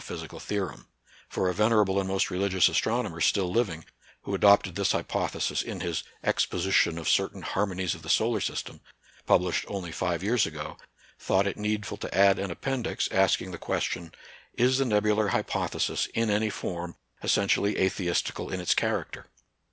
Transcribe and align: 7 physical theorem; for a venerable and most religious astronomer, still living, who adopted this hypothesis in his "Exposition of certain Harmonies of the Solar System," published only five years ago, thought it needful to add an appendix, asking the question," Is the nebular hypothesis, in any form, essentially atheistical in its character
7 0.03 0.15
physical 0.17 0.39
theorem; 0.39 0.87
for 1.29 1.47
a 1.47 1.53
venerable 1.53 1.99
and 1.99 2.07
most 2.09 2.31
religious 2.31 2.67
astronomer, 2.67 3.21
still 3.21 3.51
living, 3.51 3.85
who 4.23 4.33
adopted 4.33 4.73
this 4.73 4.93
hypothesis 4.93 5.61
in 5.61 5.81
his 5.81 6.03
"Exposition 6.23 6.97
of 6.97 7.07
certain 7.07 7.43
Harmonies 7.43 7.93
of 7.93 8.01
the 8.01 8.09
Solar 8.09 8.41
System," 8.41 8.81
published 9.27 9.63
only 9.67 9.91
five 9.91 10.23
years 10.23 10.47
ago, 10.47 10.75
thought 11.19 11.45
it 11.45 11.55
needful 11.55 11.97
to 11.97 12.17
add 12.17 12.39
an 12.39 12.49
appendix, 12.49 13.09
asking 13.11 13.51
the 13.51 13.59
question," 13.59 14.11
Is 14.55 14.79
the 14.79 14.85
nebular 14.85 15.27
hypothesis, 15.27 16.07
in 16.15 16.31
any 16.31 16.49
form, 16.49 16.95
essentially 17.21 17.77
atheistical 17.77 18.51
in 18.51 18.59
its 18.59 18.73
character 18.73 19.27